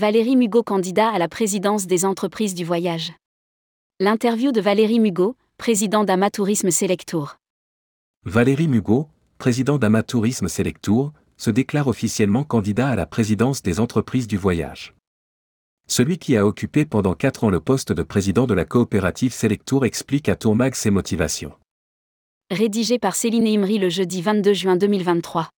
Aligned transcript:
Valérie 0.00 0.34
Mugot 0.34 0.62
candidat 0.62 1.10
à 1.10 1.18
la 1.18 1.28
présidence 1.28 1.86
des 1.86 2.06
entreprises 2.06 2.54
du 2.54 2.64
voyage. 2.64 3.12
L'interview 3.98 4.50
de 4.50 4.58
Valérie 4.58 4.98
Mugot, 4.98 5.36
président 5.58 6.04
d'Amatourisme 6.04 6.70
Selectour. 6.70 7.36
Valérie 8.24 8.66
Mugot, 8.66 9.08
président 9.36 9.76
d'Amatourisme 9.76 10.48
Selectour, 10.48 11.12
se 11.36 11.50
déclare 11.50 11.86
officiellement 11.86 12.44
candidat 12.44 12.88
à 12.88 12.96
la 12.96 13.04
présidence 13.04 13.60
des 13.60 13.78
entreprises 13.78 14.26
du 14.26 14.38
voyage. 14.38 14.94
Celui 15.86 16.16
qui 16.16 16.34
a 16.34 16.46
occupé 16.46 16.86
pendant 16.86 17.12
quatre 17.12 17.44
ans 17.44 17.50
le 17.50 17.60
poste 17.60 17.92
de 17.92 18.02
président 18.02 18.46
de 18.46 18.54
la 18.54 18.64
coopérative 18.64 19.34
Selectour 19.34 19.84
explique 19.84 20.30
à 20.30 20.34
Tourmag 20.34 20.76
ses 20.76 20.90
motivations. 20.90 21.52
Rédigé 22.50 22.98
par 22.98 23.14
Céline 23.14 23.46
Imri 23.46 23.78
le 23.78 23.90
jeudi 23.90 24.22
22 24.22 24.54
juin 24.54 24.76
2023. 24.76 25.50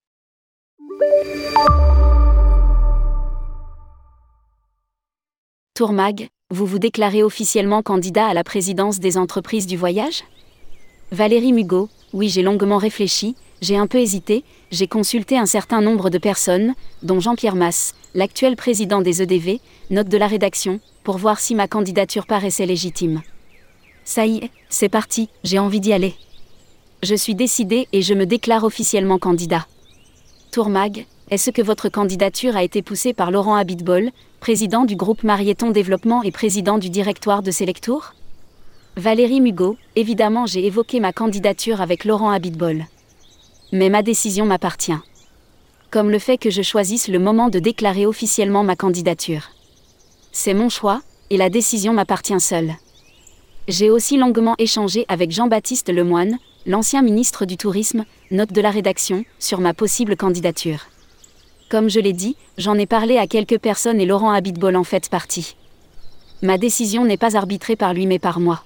Tourmag, 5.74 6.28
vous 6.50 6.66
vous 6.66 6.78
déclarez 6.78 7.22
officiellement 7.22 7.80
candidat 7.80 8.26
à 8.26 8.34
la 8.34 8.44
présidence 8.44 9.00
des 9.00 9.16
entreprises 9.16 9.66
du 9.66 9.78
voyage? 9.78 10.22
Valérie 11.12 11.54
Mugot, 11.54 11.88
oui 12.12 12.28
j'ai 12.28 12.42
longuement 12.42 12.76
réfléchi, 12.76 13.36
j'ai 13.62 13.78
un 13.78 13.86
peu 13.86 13.96
hésité, 13.96 14.44
j'ai 14.70 14.86
consulté 14.86 15.38
un 15.38 15.46
certain 15.46 15.80
nombre 15.80 16.10
de 16.10 16.18
personnes, 16.18 16.74
dont 17.02 17.20
Jean-Pierre 17.20 17.54
Masse, 17.54 17.94
l'actuel 18.12 18.54
président 18.54 19.00
des 19.00 19.22
EDV, 19.22 19.60
note 19.88 20.08
de 20.08 20.18
la 20.18 20.26
rédaction, 20.26 20.78
pour 21.04 21.16
voir 21.16 21.40
si 21.40 21.54
ma 21.54 21.68
candidature 21.68 22.26
paraissait 22.26 22.66
légitime. 22.66 23.22
Ça 24.04 24.26
y 24.26 24.44
est, 24.44 24.50
c'est 24.68 24.90
parti, 24.90 25.30
j'ai 25.42 25.58
envie 25.58 25.80
d'y 25.80 25.94
aller. 25.94 26.14
Je 27.02 27.14
suis 27.14 27.34
décidé 27.34 27.88
et 27.94 28.02
je 28.02 28.12
me 28.12 28.26
déclare 28.26 28.64
officiellement 28.64 29.18
candidat. 29.18 29.66
Tourmag, 30.50 31.06
est-ce 31.32 31.50
que 31.50 31.62
votre 31.62 31.88
candidature 31.88 32.58
a 32.58 32.62
été 32.62 32.82
poussée 32.82 33.14
par 33.14 33.30
Laurent 33.30 33.54
Abitbol, 33.54 34.10
président 34.38 34.84
du 34.84 34.96
groupe 34.96 35.22
Marieton 35.22 35.70
Développement 35.70 36.22
et 36.22 36.30
président 36.30 36.76
du 36.76 36.90
directoire 36.90 37.42
de 37.42 37.50
Selectour? 37.50 38.12
Valérie 38.98 39.40
Mugot, 39.40 39.78
évidemment 39.96 40.44
j'ai 40.44 40.66
évoqué 40.66 41.00
ma 41.00 41.14
candidature 41.14 41.80
avec 41.80 42.04
Laurent 42.04 42.30
Abitbol. 42.32 42.84
Mais 43.72 43.88
ma 43.88 44.02
décision 44.02 44.44
m'appartient. 44.44 44.98
Comme 45.90 46.10
le 46.10 46.18
fait 46.18 46.36
que 46.36 46.50
je 46.50 46.60
choisisse 46.60 47.08
le 47.08 47.18
moment 47.18 47.48
de 47.48 47.60
déclarer 47.60 48.04
officiellement 48.04 48.62
ma 48.62 48.76
candidature. 48.76 49.52
C'est 50.32 50.52
mon 50.52 50.68
choix, 50.68 51.00
et 51.30 51.38
la 51.38 51.48
décision 51.48 51.94
m'appartient 51.94 52.40
seule. 52.40 52.74
J'ai 53.68 53.88
aussi 53.88 54.18
longuement 54.18 54.54
échangé 54.58 55.06
avec 55.08 55.30
Jean-Baptiste 55.30 55.88
Lemoine, 55.88 56.36
l'ancien 56.66 57.00
ministre 57.00 57.46
du 57.46 57.56
Tourisme, 57.56 58.04
note 58.30 58.52
de 58.52 58.60
la 58.60 58.70
rédaction, 58.70 59.24
sur 59.38 59.60
ma 59.60 59.72
possible 59.72 60.14
candidature. 60.14 60.91
Comme 61.72 61.88
je 61.88 62.00
l'ai 62.00 62.12
dit, 62.12 62.36
j'en 62.58 62.74
ai 62.74 62.84
parlé 62.84 63.16
à 63.16 63.26
quelques 63.26 63.56
personnes 63.56 63.98
et 63.98 64.04
Laurent 64.04 64.30
Abitbol 64.30 64.76
en 64.76 64.84
fait 64.84 65.08
partie. 65.08 65.56
Ma 66.42 66.58
décision 66.58 67.06
n'est 67.06 67.16
pas 67.16 67.34
arbitrée 67.34 67.76
par 67.76 67.94
lui 67.94 68.04
mais 68.04 68.18
par 68.18 68.40
moi. 68.40 68.62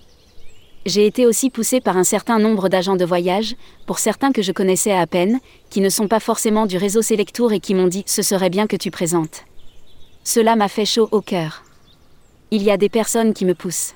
J'ai 0.86 1.06
été 1.06 1.24
aussi 1.24 1.48
poussé 1.48 1.80
par 1.80 1.96
un 1.96 2.02
certain 2.02 2.40
nombre 2.40 2.68
d'agents 2.68 2.96
de 2.96 3.04
voyage, 3.04 3.54
pour 3.86 4.00
certains 4.00 4.32
que 4.32 4.42
je 4.42 4.50
connaissais 4.50 4.90
à 4.90 5.06
peine, 5.06 5.38
qui 5.70 5.80
ne 5.80 5.88
sont 5.88 6.08
pas 6.08 6.18
forcément 6.18 6.66
du 6.66 6.78
réseau 6.78 7.00
Selectour 7.00 7.52
et 7.52 7.60
qui 7.60 7.74
m'ont 7.74 7.86
dit 7.86 8.02
ce 8.06 8.22
serait 8.22 8.50
bien 8.50 8.66
que 8.66 8.74
tu 8.74 8.90
présentes. 8.90 9.44
Cela 10.24 10.56
m'a 10.56 10.66
fait 10.66 10.84
chaud 10.84 11.08
au 11.12 11.20
cœur. 11.20 11.62
Il 12.50 12.64
y 12.64 12.72
a 12.72 12.76
des 12.76 12.88
personnes 12.88 13.34
qui 13.34 13.44
me 13.44 13.54
poussent. 13.54 13.94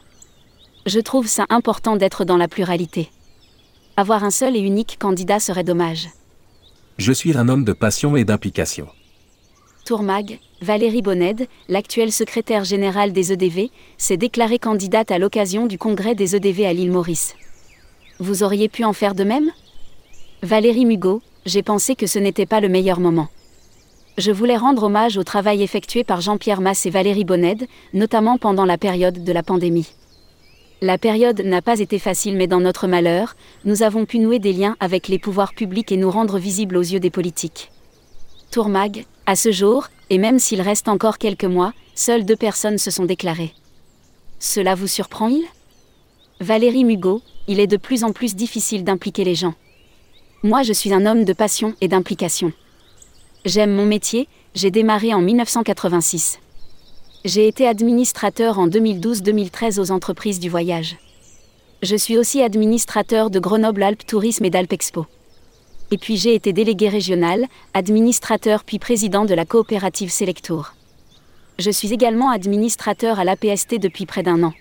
Je 0.86 1.00
trouve 1.00 1.27
ça 1.27 1.47
important 1.48 1.97
d'être 1.97 2.25
dans 2.25 2.36
la 2.36 2.47
pluralité. 2.47 3.11
Avoir 3.97 4.22
un 4.22 4.31
seul 4.31 4.55
et 4.55 4.61
unique 4.61 4.98
candidat 5.00 5.41
serait 5.41 5.64
dommage. 5.64 6.11
Je 6.97 7.12
suis 7.12 7.36
un 7.36 7.48
homme 7.48 7.64
de 7.64 7.72
passion 7.72 8.14
et 8.14 8.25
d'implication. 8.25 8.86
Tourmag, 9.91 10.38
Valérie 10.62 11.02
Bonned, 11.02 11.48
l'actuelle 11.69 12.12
secrétaire 12.12 12.62
générale 12.62 13.12
des 13.12 13.32
EDV, 13.32 13.72
s'est 13.98 14.16
déclarée 14.16 14.60
candidate 14.60 15.10
à 15.10 15.19
l'occasion 15.19 15.66
du 15.66 15.78
congrès 15.78 16.14
des 16.14 16.37
EDV 16.37 16.64
à 16.64 16.72
l'île 16.72 16.92
Maurice. 16.92 17.34
Vous 18.20 18.44
auriez 18.44 18.69
pu 18.69 18.84
en 18.84 18.92
faire 18.92 19.16
de 19.16 19.25
même? 19.25 19.50
Valérie 20.44 20.84
Mugot, 20.84 21.22
j'ai 21.44 21.64
pensé 21.64 21.97
que 21.97 22.06
ce 22.06 22.20
n'était 22.20 22.47
pas 22.47 22.60
le 22.60 22.69
meilleur 22.69 23.00
moment. 23.00 23.26
Je 24.16 24.31
voulais 24.31 24.56
rendre 24.56 24.84
hommage 24.84 25.16
au 25.16 25.25
travail 25.25 25.60
effectué 25.60 26.04
par 26.04 26.20
Jean-Pierre 26.20 26.60
Masse 26.60 26.87
et 26.87 26.91
Valérie 26.91 27.25
Bonned, 27.25 27.66
notamment 27.93 28.38
pendant 28.38 28.66
la 28.66 28.78
période 28.78 29.25
de 29.25 29.32
la 29.32 29.43
pandémie. 29.43 29.88
La 30.82 30.98
période 30.98 31.41
n'a 31.41 31.62
pas 31.62 31.81
été 31.81 31.98
facile 31.98 32.37
mais 32.37 32.47
dans 32.47 32.60
notre 32.60 32.87
malheur, 32.87 33.34
nous 33.64 33.82
avons 33.82 34.04
pu 34.06 34.20
nouer 34.20 34.38
des 34.38 34.53
liens 34.53 34.76
avec 34.78 35.09
les 35.09 35.19
pouvoirs 35.19 35.53
publics 35.53 35.91
et 35.91 35.97
nous 35.97 36.12
rendre 36.12 36.38
visibles 36.38 36.76
aux 36.76 36.81
yeux 36.81 37.00
des 37.00 37.10
politiques. 37.10 37.72
Tourmag, 38.53 39.04
à 39.30 39.36
ce 39.36 39.52
jour, 39.52 39.86
et 40.10 40.18
même 40.18 40.41
s'il 40.41 40.60
reste 40.60 40.88
encore 40.88 41.16
quelques 41.16 41.44
mois, 41.44 41.72
seules 41.94 42.24
deux 42.24 42.34
personnes 42.34 42.78
se 42.78 42.91
sont 42.91 43.04
déclarées. 43.04 43.54
Cela 44.41 44.74
vous 44.74 44.88
surprend-il 44.88 45.44
Valérie 46.41 46.82
Mugot, 46.82 47.22
il 47.46 47.60
est 47.60 47.69
de 47.69 47.76
plus 47.76 48.02
en 48.02 48.10
plus 48.10 48.34
difficile 48.34 48.82
d'impliquer 48.82 49.22
les 49.22 49.36
gens. 49.36 49.54
Moi 50.42 50.64
je 50.64 50.72
suis 50.72 50.92
un 50.92 51.06
homme 51.06 51.24
de 51.24 51.32
passion 51.32 51.76
et 51.80 51.86
d'implication. 51.86 52.52
J'aime 53.44 53.72
mon 53.72 53.86
métier, 53.86 54.26
j'ai 54.56 54.72
démarré 54.72 55.14
en 55.14 55.20
1986. 55.20 56.40
J'ai 57.24 57.46
été 57.46 57.69
administrateur 57.69 58.58
en 58.58 58.66
2012-2013 58.66 59.78
aux 59.78 59.92
entreprises 59.92 60.40
du 60.40 60.50
voyage. 60.50 60.96
Je 61.82 61.94
suis 61.94 62.19
aussi 62.19 62.42
administrateur 62.42 63.30
de 63.30 63.38
Grenoble 63.38 63.84
Alpes 63.84 64.06
Tourisme 64.06 64.44
et 64.46 64.50
d'Alpexpo 64.50 65.06
et 65.90 65.98
puis 65.98 66.16
j'ai 66.16 66.34
été 66.34 66.52
délégué 66.52 66.88
régional, 66.88 67.46
administrateur 67.74 68.64
puis 68.64 68.78
président 68.78 69.24
de 69.24 69.34
la 69.34 69.44
coopérative 69.44 70.10
Selectour. 70.10 70.74
Je 71.58 71.70
suis 71.70 71.92
également 71.92 72.30
administrateur 72.30 73.18
à 73.18 73.24
l'APST 73.24 73.78
depuis 73.78 74.06
près 74.06 74.22
d'un 74.22 74.42
an. 74.42 74.52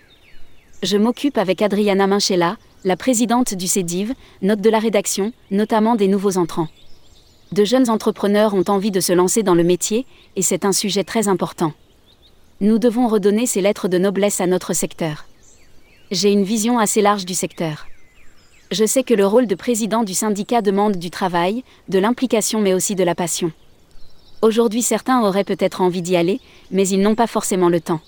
Je 0.82 0.96
m'occupe 0.96 1.38
avec 1.38 1.62
Adriana 1.62 2.06
Minchella, 2.06 2.56
la 2.84 2.96
présidente 2.96 3.54
du 3.54 3.66
CEDIV, 3.66 4.14
note 4.42 4.60
de 4.60 4.70
la 4.70 4.78
rédaction, 4.78 5.32
notamment 5.50 5.96
des 5.96 6.08
nouveaux 6.08 6.38
entrants. 6.38 6.68
De 7.52 7.64
jeunes 7.64 7.90
entrepreneurs 7.90 8.54
ont 8.54 8.64
envie 8.68 8.90
de 8.90 9.00
se 9.00 9.12
lancer 9.12 9.42
dans 9.42 9.54
le 9.54 9.64
métier, 9.64 10.06
et 10.36 10.42
c'est 10.42 10.64
un 10.64 10.72
sujet 10.72 11.04
très 11.04 11.28
important. 11.28 11.72
Nous 12.60 12.78
devons 12.78 13.08
redonner 13.08 13.46
ces 13.46 13.60
lettres 13.60 13.88
de 13.88 13.98
noblesse 13.98 14.40
à 14.40 14.46
notre 14.46 14.72
secteur. 14.72 15.26
J'ai 16.10 16.32
une 16.32 16.44
vision 16.44 16.78
assez 16.78 17.02
large 17.02 17.24
du 17.24 17.34
secteur. 17.34 17.86
Je 18.70 18.84
sais 18.84 19.02
que 19.02 19.14
le 19.14 19.26
rôle 19.26 19.48
de 19.48 19.56
président 19.56 20.04
du 20.04 20.14
syndicat 20.14 20.62
demande 20.62 20.94
du 20.94 21.10
travail, 21.10 21.64
de 21.88 21.98
l'implication 21.98 22.60
mais 22.60 22.72
aussi 22.72 22.94
de 22.94 23.02
la 23.02 23.16
passion. 23.16 23.50
Aujourd'hui 24.42 24.82
certains 24.82 25.20
auraient 25.22 25.42
peut-être 25.42 25.80
envie 25.80 26.02
d'y 26.02 26.14
aller, 26.14 26.40
mais 26.70 26.86
ils 26.86 27.00
n'ont 27.00 27.16
pas 27.16 27.26
forcément 27.26 27.68
le 27.68 27.80
temps. 27.80 28.00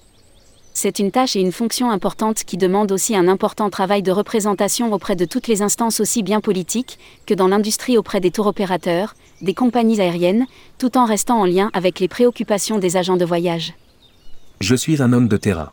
C'est 0.73 1.01
une 1.01 1.11
tâche 1.11 1.35
et 1.35 1.41
une 1.41 1.51
fonction 1.51 1.91
importante 1.91 2.45
qui 2.45 2.57
demande 2.57 2.93
aussi 2.93 3.17
un 3.17 3.27
important 3.27 3.71
travail 3.71 4.05
de 4.05 4.13
représentation 4.13 4.93
auprès 4.93 5.17
de 5.17 5.25
toutes 5.25 5.49
les 5.49 5.63
instances 5.63 5.99
aussi 5.99 6.23
bien 6.23 6.41
politiques 6.41 6.97
que 7.27 7.35
dans 7.35 7.49
l'industrie 7.49 7.99
auprès 7.99 8.21
des 8.21 8.31
tours 8.31 8.47
opérateurs, 8.47 9.15
des 9.43 9.55
compagnies 9.55 10.01
aériennes, 10.01 10.47
tout 10.79 10.97
en 10.97 11.07
restant 11.07 11.41
en 11.41 11.45
lien 11.45 11.71
avec 11.75 11.99
les 11.99 12.09
préoccupations 12.09 12.79
des 12.79 12.97
agents 12.97 13.17
de 13.17 13.25
voyage. 13.25 13.75
Je 14.61 14.77
suis 14.77 15.03
un 15.03 15.13
homme 15.13 15.27
de 15.27 15.37
terrain. 15.37 15.73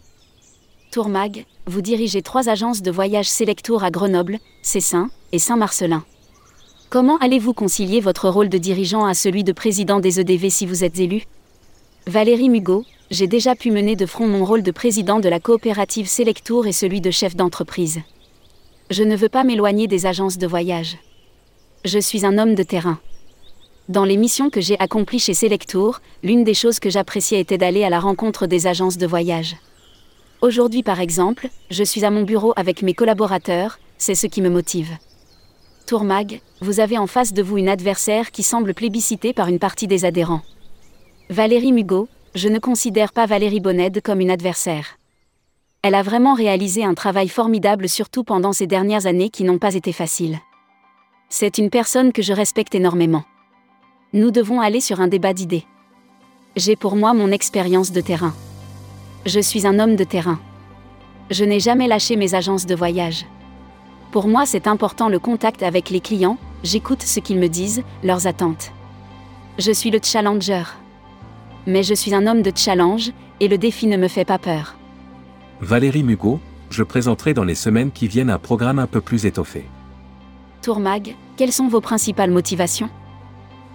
Tourmag, 0.92 1.46
vous 1.68 1.84
dirigez 1.84 2.24
trois 2.24 2.50
agences 2.50 2.82
de 2.82 2.90
voyage 2.90 3.30
Selectour 3.30 3.84
à 3.84 3.92
Grenoble, 3.92 4.40
Cessin 4.64 5.12
et 5.32 5.38
Saint-Marcelin. 5.38 6.04
Comment 6.90 7.18
allez-vous 7.18 7.54
concilier 7.54 8.00
votre 8.00 8.28
rôle 8.28 8.50
de 8.50 8.58
dirigeant 8.58 9.06
à 9.06 9.14
celui 9.14 9.44
de 9.44 9.52
président 9.52 10.00
des 10.00 10.20
EDV 10.20 10.50
si 10.50 10.66
vous 10.66 10.84
êtes 10.84 10.98
élu? 10.98 11.26
Valérie 12.08 12.50
Mugot, 12.50 12.86
j'ai 13.12 13.28
déjà 13.28 13.54
pu 13.54 13.70
mener 13.70 13.96
de 13.96 14.08
front 14.08 14.28
mon 14.28 14.44
rôle 14.44 14.64
de 14.64 14.72
président 14.72 15.20
de 15.20 15.30
la 15.30 15.40
coopérative 15.40 16.08
Selectour 16.08 16.66
et 16.66 16.72
celui 16.72 17.02
de 17.02 17.12
chef 17.12 17.36
d'entreprise. 17.36 18.00
Je 18.90 19.04
ne 19.04 19.16
veux 19.16 19.30
pas 19.30 19.44
m'éloigner 19.44 19.86
des 19.86 20.08
agences 20.08 20.40
de 20.40 20.48
voyage. 20.48 20.98
Je 21.86 22.00
suis 22.00 22.26
un 22.26 22.40
homme 22.40 22.56
de 22.56 22.64
terrain. 22.64 22.98
Dans 23.90 24.06
les 24.06 24.18
missions 24.18 24.50
que 24.50 24.60
j'ai 24.60 24.80
accomplies 24.80 25.20
chez 25.20 25.36
Selectour, 25.36 26.02
l'une 26.24 26.44
des 26.44 26.56
choses 26.56 26.80
que 26.80 26.90
j'appréciais 26.90 27.40
était 27.40 27.60
d'aller 27.60 27.84
à 27.84 27.92
la 27.92 28.00
rencontre 28.00 28.48
des 28.48 28.66
agences 28.66 28.98
de 28.98 29.06
voyage. 29.06 29.56
Aujourd'hui 30.42 30.84
par 30.84 31.02
exemple, 31.02 31.50
je 31.70 31.84
suis 31.84 32.06
à 32.06 32.12
mon 32.12 32.24
bureau 32.24 32.54
avec 32.56 32.82
mes 32.82 32.94
collaborateurs, 32.94 33.78
c'est 33.98 34.16
ce 34.16 34.26
qui 34.26 34.42
me 34.42 34.50
motive. 34.50 34.98
Tourmag, 35.86 36.40
vous 36.62 36.80
avez 36.80 36.98
en 36.98 37.08
face 37.08 37.34
de 37.34 37.44
vous 37.44 37.58
une 37.58 37.68
adversaire 37.68 38.32
qui 38.32 38.44
semble 38.44 38.74
plébiscitée 38.74 39.34
par 39.34 39.50
une 39.50 39.60
partie 39.60 39.88
des 39.88 40.06
adhérents. 40.06 40.42
Valérie 41.30 41.74
Mugot, 41.74 42.08
je 42.36 42.48
ne 42.48 42.58
considère 42.58 43.12
pas 43.12 43.26
Valérie 43.26 43.60
Bonned 43.60 44.02
comme 44.02 44.22
une 44.22 44.32
adversaire. 44.32 44.98
Elle 45.82 45.96
a 45.96 46.04
vraiment 46.04 46.36
réalisé 46.36 46.86
un 46.86 46.94
travail 46.94 47.28
formidable 47.28 47.90
surtout 47.90 48.24
pendant 48.24 48.54
ces 48.54 48.68
dernières 48.68 49.08
années 49.08 49.30
qui 49.30 49.44
n'ont 49.44 49.60
pas 49.60 49.76
été 49.76 49.92
faciles. 49.92 50.40
C'est 51.28 51.58
une 51.58 51.70
personne 51.70 52.14
que 52.14 52.22
je 52.22 52.34
respecte 52.34 52.76
énormément. 52.76 53.26
Nous 54.14 54.32
devons 54.32 54.62
aller 54.62 54.80
sur 54.80 55.02
un 55.02 55.08
débat 55.08 55.34
d'idées. 55.34 55.66
J'ai 56.56 56.78
pour 56.78 56.96
moi 56.96 57.14
mon 57.14 57.32
expérience 57.32 57.92
de 57.92 58.02
terrain. 58.02 58.34
Je 59.26 59.40
suis 59.40 59.68
un 59.68 59.80
homme 59.80 59.96
de 59.96 60.04
terrain. 60.04 60.40
Je 61.30 61.44
n'ai 61.44 61.60
jamais 61.60 61.88
lâché 61.88 62.16
mes 62.16 62.36
agences 62.36 62.66
de 62.66 62.74
voyage. 62.74 63.26
Pour 64.12 64.28
moi, 64.28 64.46
c'est 64.46 64.66
important 64.66 65.10
le 65.10 65.20
contact 65.20 65.62
avec 65.62 65.90
les 65.90 66.00
clients, 66.00 66.38
j'écoute 66.64 67.04
ce 67.04 67.20
qu'ils 67.20 67.38
me 67.38 67.50
disent, 67.50 67.84
leurs 68.04 68.28
attentes. 68.28 68.72
Je 69.58 69.72
suis 69.72 69.92
le 69.92 70.00
challenger. 70.02 70.64
Mais 71.68 71.84
je 71.84 71.94
suis 71.94 72.16
un 72.16 72.26
homme 72.26 72.42
de 72.42 72.52
challenge, 72.56 73.12
et 73.40 73.48
le 73.48 73.58
défi 73.58 73.88
ne 73.88 73.98
me 73.98 74.08
fait 74.08 74.26
pas 74.26 74.40
peur. 74.40 74.76
Valérie 75.60 76.04
Mugot, 76.04 76.40
je 76.70 76.84
présenterai 76.84 77.34
dans 77.34 77.44
les 77.44 77.56
semaines 77.56 77.92
qui 77.92 78.08
viennent 78.08 78.30
un 78.30 78.40
programme 78.40 78.80
un 78.80 78.88
peu 78.88 79.02
plus 79.02 79.26
étoffé. 79.26 79.66
Tourmag, 80.62 81.16
quelles 81.36 81.52
sont 81.52 81.68
vos 81.68 81.82
principales 81.82 82.32
motivations? 82.32 82.90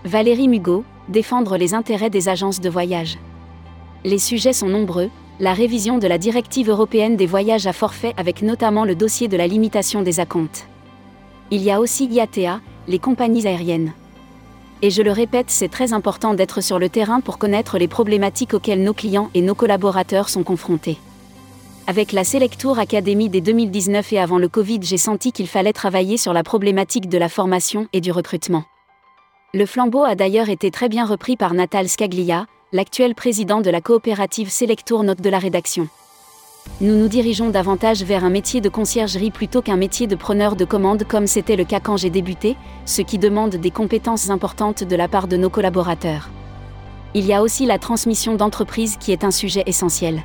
Valérie 0.05 0.49
Mugot, 0.49 0.85
défendre 1.08 1.58
les 1.58 1.75
intérêts 1.75 2.11
des 2.11 2.29
agences 2.29 2.61
de 2.61 2.70
voyage. 2.70 3.19
Les 4.05 4.19
sujets 4.19 4.52
sont 4.52 4.69
nombreux, 4.69 5.11
la 5.41 5.53
révision 5.53 5.99
de 5.99 6.07
la 6.07 6.17
directive 6.17 6.71
européenne 6.71 7.17
des 7.17 7.27
voyages 7.27 7.67
à 7.67 7.73
forfait 7.73 8.15
avec 8.17 8.43
notamment 8.43 8.85
le 8.85 8.95
dossier 8.95 9.27
de 9.27 9.37
la 9.37 9.49
limitation 9.49 10.03
des 10.03 10.21
acomptes. 10.21 10.67
Il 11.51 11.63
y 11.63 11.73
a 11.73 11.81
aussi 11.81 12.07
IATA, 12.07 12.61
les 12.87 12.99
compagnies 12.99 13.47
aériennes. 13.47 13.93
Et 14.81 14.91
je 14.91 15.03
le 15.03 15.11
répète, 15.11 15.51
c'est 15.51 15.69
très 15.69 15.93
important 15.93 16.35
d'être 16.35 16.61
sur 16.61 16.79
le 16.79 16.89
terrain 16.89 17.21
pour 17.21 17.39
connaître 17.39 17.79
les 17.79 17.89
problématiques 17.89 18.55
auxquelles 18.55 18.83
nos 18.83 18.95
clients 18.95 19.31
et 19.35 19.43
nos 19.43 19.55
collaborateurs 19.55 20.29
sont 20.29 20.45
confrontés. 20.45 20.99
Avec 21.87 22.13
la 22.13 22.25
Selectour 22.25 22.79
Academy 22.79 23.29
dès 23.29 23.41
2019 23.41 24.13
et 24.13 24.19
avant 24.19 24.39
le 24.39 24.49
Covid, 24.49 24.81
j'ai 24.83 24.99
senti 24.99 25.33
qu'il 25.33 25.49
fallait 25.49 25.73
travailler 25.73 26.17
sur 26.17 26.33
la 26.33 26.43
problématique 26.43 27.09
de 27.09 27.19
la 27.19 27.29
formation 27.29 27.89
et 27.93 28.01
du 28.01 28.13
recrutement. 28.13 28.65
Le 29.53 29.67
flambeau 29.67 30.05
a 30.05 30.15
d'ailleurs 30.15 30.49
été 30.49 30.71
très 30.71 30.89
bien 30.89 31.05
repris 31.05 31.37
par 31.37 31.55
Natal 31.55 31.89
Scaglia, 31.89 32.47
l'actuel 32.75 33.15
président 33.15 33.61
de 33.61 33.71
la 33.71 33.81
coopérative 33.81 34.50
Selectour 34.50 35.05
Note 35.05 35.21
de 35.21 35.31
la 35.31 35.38
rédaction. 35.38 35.87
Nous 36.81 36.97
nous 36.97 37.06
dirigeons 37.06 37.50
davantage 37.50 38.03
vers 38.03 38.25
un 38.25 38.31
métier 38.31 38.61
de 38.61 38.69
conciergerie 38.69 39.31
plutôt 39.31 39.62
qu'un 39.62 39.76
métier 39.76 40.09
de 40.09 40.17
preneur 40.17 40.56
de 40.56 40.65
commandes 40.65 41.05
comme 41.05 41.29
c'était 41.29 41.55
le 41.55 41.62
cas 41.62 41.79
quand 41.79 41.97
j'ai 41.97 42.11
débuté, 42.11 42.56
ce 42.85 43.00
qui 43.00 43.19
demande 43.19 43.55
des 43.55 43.71
compétences 43.71 44.29
importantes 44.29 44.82
de 44.82 44.97
la 44.97 45.06
part 45.06 45.29
de 45.29 45.37
nos 45.37 45.50
collaborateurs. 45.50 46.31
Il 47.15 47.25
y 47.26 47.32
a 47.32 47.43
aussi 47.43 47.65
la 47.65 47.79
transmission 47.79 48.35
d'entreprise 48.35 48.97
qui 48.97 49.12
est 49.12 49.23
un 49.23 49.31
sujet 49.31 49.62
essentiel. 49.67 50.25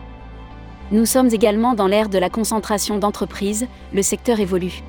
Nous 0.91 1.05
sommes 1.05 1.29
également 1.31 1.75
dans 1.75 1.85
l'ère 1.85 2.09
de 2.09 2.17
la 2.17 2.31
concentration 2.31 2.97
d'entreprises, 2.97 3.67
le 3.93 4.01
secteur 4.01 4.39
évolue. 4.39 4.81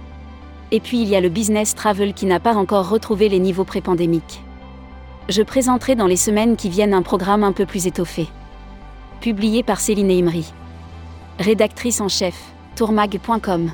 Et 0.70 0.80
puis 0.80 1.02
il 1.02 1.10
y 1.10 1.14
a 1.14 1.20
le 1.20 1.28
business 1.28 1.74
travel 1.74 2.14
qui 2.14 2.24
n'a 2.24 2.40
pas 2.40 2.54
encore 2.54 2.88
retrouvé 2.88 3.28
les 3.28 3.38
niveaux 3.38 3.64
pré-pandémiques. 3.64 4.40
Je 5.30 5.42
présenterai 5.42 5.94
dans 5.94 6.08
les 6.08 6.16
semaines 6.16 6.56
qui 6.56 6.68
viennent 6.68 6.92
un 6.92 7.02
programme 7.02 7.44
un 7.44 7.52
peu 7.52 7.64
plus 7.64 7.86
étoffé. 7.86 8.26
Publié 9.20 9.62
par 9.62 9.78
Céline 9.78 10.10
Imri. 10.10 10.52
Rédactrice 11.38 12.00
en 12.00 12.08
chef, 12.08 12.34
tourmag.com. 12.74 13.70